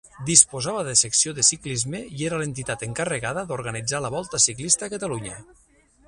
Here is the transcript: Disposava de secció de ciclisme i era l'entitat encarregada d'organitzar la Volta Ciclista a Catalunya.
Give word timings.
Disposava 0.27 0.85
de 0.85 0.93
secció 1.01 1.33
de 1.39 1.43
ciclisme 1.49 1.99
i 2.19 2.25
era 2.29 2.39
l'entitat 2.41 2.85
encarregada 2.87 3.43
d'organitzar 3.51 4.01
la 4.07 4.11
Volta 4.15 4.41
Ciclista 4.47 4.89
a 4.89 4.95
Catalunya. 4.95 5.37